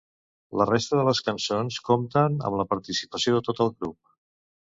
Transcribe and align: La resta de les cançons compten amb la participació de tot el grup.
La 0.59 0.65
resta 0.69 0.95
de 0.99 1.03
les 1.09 1.19
cançons 1.27 1.77
compten 1.89 2.39
amb 2.49 2.59
la 2.61 2.67
participació 2.73 3.35
de 3.37 3.43
tot 3.51 3.65
el 3.67 3.73
grup. 3.77 3.99